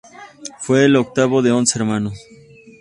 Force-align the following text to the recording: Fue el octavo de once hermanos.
Fue 0.61 0.85
el 0.85 0.95
octavo 0.95 1.43
de 1.43 1.51
once 1.51 1.77
hermanos. 1.77 2.17